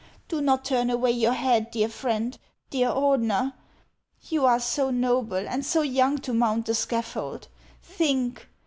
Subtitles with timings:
[0.29, 2.35] Do not turn away your head, dear friend,
[2.71, 3.53] dear Ordener.
[4.29, 7.49] You are so noble and so young to mount the scaffold.
[7.83, 8.49] Think